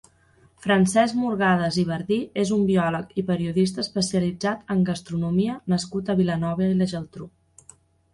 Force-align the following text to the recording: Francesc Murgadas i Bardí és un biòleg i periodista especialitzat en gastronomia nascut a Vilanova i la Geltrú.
Francesc 0.65 1.17
Murgadas 1.23 1.75
i 1.81 1.83
Bardí 1.89 2.15
és 2.43 2.53
un 2.55 2.63
biòleg 2.69 3.11
i 3.23 3.23
periodista 3.27 3.83
especialitzat 3.83 4.73
en 4.77 4.81
gastronomia 4.89 5.59
nascut 5.75 6.11
a 6.11 6.17
Vilanova 6.23 6.71
i 6.71 6.71
la 6.81 6.89
Geltrú. 6.95 7.29